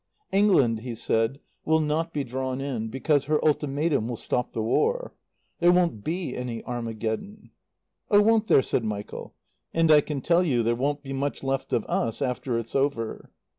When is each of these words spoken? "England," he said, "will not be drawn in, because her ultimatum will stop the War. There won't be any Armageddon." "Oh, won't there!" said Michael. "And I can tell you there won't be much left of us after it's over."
"England," 0.31 0.79
he 0.79 0.95
said, 0.95 1.39
"will 1.63 1.79
not 1.79 2.11
be 2.11 2.23
drawn 2.23 2.59
in, 2.59 2.87
because 2.87 3.25
her 3.25 3.39
ultimatum 3.45 4.07
will 4.07 4.15
stop 4.15 4.51
the 4.51 4.63
War. 4.63 5.13
There 5.59 5.71
won't 5.71 6.03
be 6.03 6.35
any 6.35 6.63
Armageddon." 6.63 7.51
"Oh, 8.09 8.21
won't 8.21 8.47
there!" 8.47 8.63
said 8.63 8.83
Michael. 8.83 9.35
"And 9.75 9.91
I 9.91 10.01
can 10.01 10.19
tell 10.21 10.43
you 10.43 10.63
there 10.63 10.73
won't 10.73 11.03
be 11.03 11.13
much 11.13 11.43
left 11.43 11.71
of 11.71 11.85
us 11.85 12.19
after 12.19 12.57
it's 12.57 12.73
over." 12.73 13.29